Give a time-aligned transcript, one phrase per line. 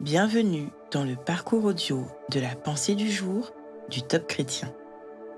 [0.00, 3.50] Bienvenue dans le parcours audio de la pensée du jour
[3.90, 4.72] du Top Chrétien.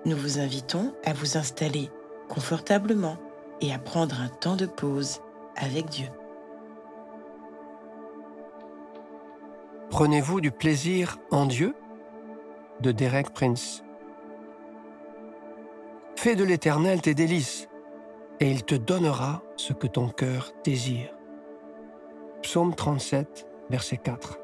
[0.04, 1.88] Nous vous invitons à vous installer
[2.28, 3.16] confortablement
[3.62, 5.20] et à prendre un temps de pause
[5.56, 6.08] avec Dieu.
[9.88, 11.74] Prenez-vous du plaisir en Dieu?
[12.82, 13.82] De Derek Prince.
[16.16, 17.66] Fais de l'Éternel tes délices,
[18.40, 21.14] et il te donnera ce que ton cœur désire.
[22.42, 24.38] Psaume 37, verset 4.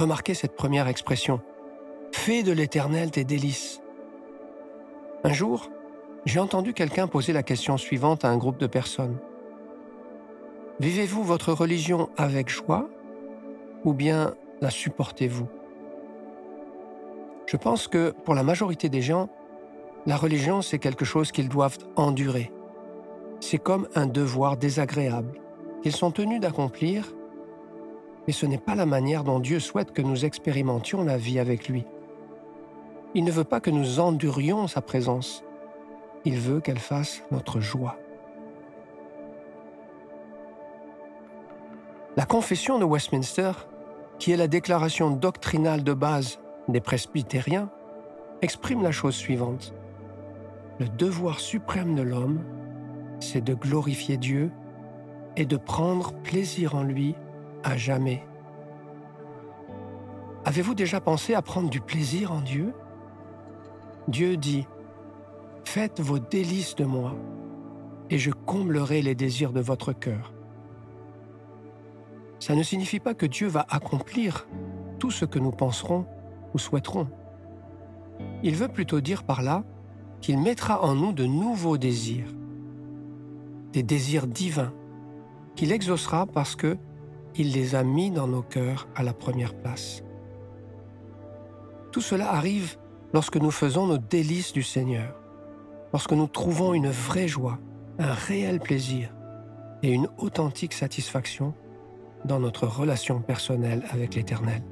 [0.00, 1.42] Remarquez cette première expression.
[2.10, 3.82] Fais de l'Éternel tes délices.
[5.24, 5.68] Un jour,
[6.24, 9.18] j'ai entendu quelqu'un poser la question suivante à un groupe de personnes.
[10.80, 12.88] Vivez-vous votre religion avec joie
[13.84, 14.32] ou bien
[14.62, 15.48] la supportez-vous?
[17.44, 19.28] Je pense que pour la majorité des gens,
[20.06, 22.50] la religion, c'est quelque chose qu'ils doivent endurer.
[23.40, 25.38] C'est comme un devoir désagréable
[25.82, 27.12] qu'ils sont tenus d'accomplir,
[28.30, 31.68] mais ce n'est pas la manière dont Dieu souhaite que nous expérimentions la vie avec
[31.68, 31.84] lui.
[33.16, 35.42] Il ne veut pas que nous endurions sa présence,
[36.24, 37.96] il veut qu'elle fasse notre joie.
[42.16, 43.50] La confession de Westminster,
[44.20, 47.68] qui est la déclaration doctrinale de base des presbytériens,
[48.42, 49.74] exprime la chose suivante.
[50.78, 52.44] Le devoir suprême de l'homme,
[53.18, 54.52] c'est de glorifier Dieu
[55.36, 57.16] et de prendre plaisir en lui
[57.62, 58.26] à jamais.
[60.44, 62.72] Avez-vous déjà pensé à prendre du plaisir en Dieu?
[64.08, 64.66] Dieu dit,
[65.64, 67.14] Faites vos délices de moi,
[68.08, 70.32] et je comblerai les désirs de votre cœur.
[72.40, 74.48] Ça ne signifie pas que Dieu va accomplir
[74.98, 76.06] tout ce que nous penserons
[76.54, 77.08] ou souhaiterons.
[78.42, 79.62] Il veut plutôt dire par là
[80.20, 82.34] qu'il mettra en nous de nouveaux désirs,
[83.72, 84.72] des désirs divins,
[85.54, 86.78] qu'il exaucera parce que
[87.36, 90.02] il les a mis dans nos cœurs à la première place.
[91.92, 92.76] Tout cela arrive
[93.12, 95.14] lorsque nous faisons nos délices du Seigneur,
[95.92, 97.58] lorsque nous trouvons une vraie joie,
[97.98, 99.12] un réel plaisir
[99.82, 101.54] et une authentique satisfaction
[102.24, 104.62] dans notre relation personnelle avec l'Éternel.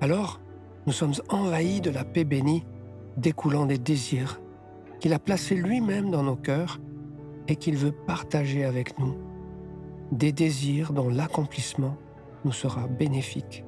[0.00, 0.40] Alors,
[0.86, 2.64] nous sommes envahis de la paix bénie
[3.16, 4.40] découlant des désirs
[4.98, 6.78] qu'il a placés lui-même dans nos cœurs
[7.48, 9.16] et qu'il veut partager avec nous,
[10.12, 11.96] des désirs dont l'accomplissement
[12.44, 13.64] nous sera bénéfique.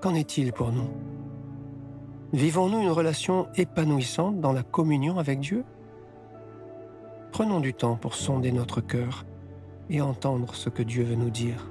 [0.00, 0.88] Qu'en est-il pour nous?
[2.32, 5.64] Vivons-nous une relation épanouissante dans la communion avec Dieu?
[7.32, 9.26] Prenons du temps pour sonder notre cœur
[9.90, 11.66] et entendre ce que Dieu veut nous dire.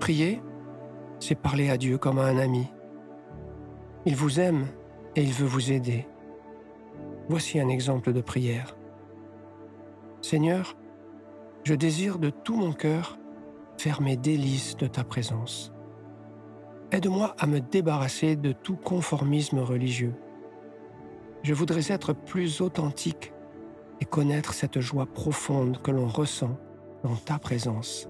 [0.00, 0.42] Prier,
[1.18, 2.66] c'est parler à Dieu comme à un ami.
[4.06, 4.66] Il vous aime
[5.14, 6.08] et il veut vous aider.
[7.28, 8.76] Voici un exemple de prière.
[10.22, 10.74] Seigneur,
[11.64, 13.18] je désire de tout mon cœur
[13.76, 15.70] faire mes délices de ta présence.
[16.92, 20.14] Aide-moi à me débarrasser de tout conformisme religieux.
[21.42, 23.34] Je voudrais être plus authentique
[24.00, 26.58] et connaître cette joie profonde que l'on ressent
[27.04, 28.08] dans ta présence.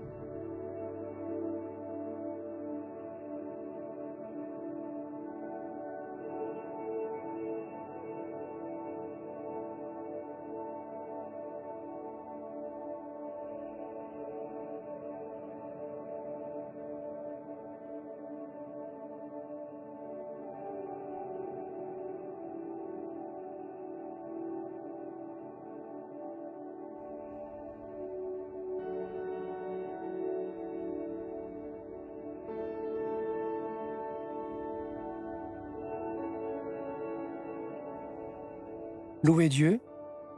[39.23, 39.81] Louer Dieu,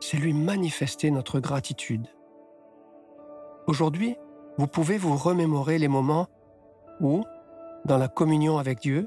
[0.00, 2.08] c'est lui manifester notre gratitude.
[3.68, 4.16] Aujourd'hui,
[4.58, 6.26] vous pouvez vous remémorer les moments
[7.00, 7.22] où,
[7.84, 9.06] dans la communion avec Dieu,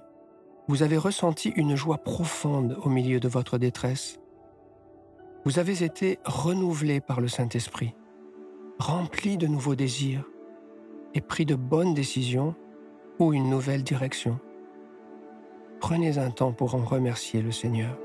[0.69, 4.21] vous avez ressenti une joie profonde au milieu de votre détresse.
[5.43, 7.93] Vous avez été renouvelé par le Saint-Esprit,
[8.79, 10.23] rempli de nouveaux désirs
[11.13, 12.55] et pris de bonnes décisions
[13.19, 14.39] ou une nouvelle direction.
[15.81, 17.97] Prenez un temps pour en remercier le Seigneur.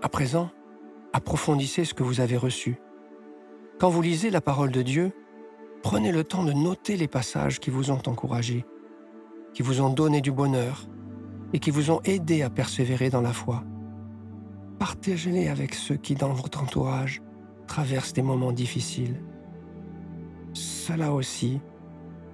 [0.00, 0.50] À présent,
[1.12, 2.76] approfondissez ce que vous avez reçu.
[3.80, 5.10] Quand vous lisez la parole de Dieu,
[5.82, 8.64] prenez le temps de noter les passages qui vous ont encouragé,
[9.54, 10.86] qui vous ont donné du bonheur
[11.52, 13.64] et qui vous ont aidé à persévérer dans la foi.
[14.78, 17.20] Partagez-les avec ceux qui, dans votre entourage,
[17.66, 19.20] traversent des moments difficiles.
[20.52, 21.60] Cela aussi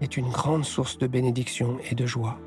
[0.03, 2.39] est une grande source de bénédiction et de joie.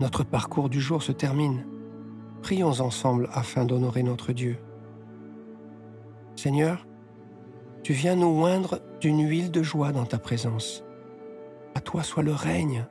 [0.00, 1.66] Notre parcours du jour se termine.
[2.40, 4.56] Prions ensemble afin d'honorer notre Dieu.
[6.36, 6.86] Seigneur,
[7.82, 10.84] tu viens nous oindre d'une huile de joie dans ta présence.
[11.74, 12.86] À toi soit le règne,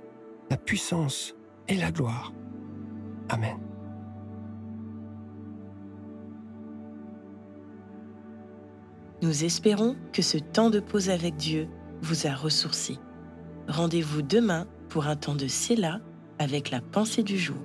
[0.52, 1.34] la puissance
[1.68, 2.32] et la gloire.
[3.30, 3.58] Amen.
[9.24, 11.68] Nous espérons que ce temps de pause avec Dieu
[12.02, 13.00] vous a ressourci.
[13.68, 16.02] Rendez-vous demain pour un temps de Séla
[16.40, 17.58] avec la pensée du jour.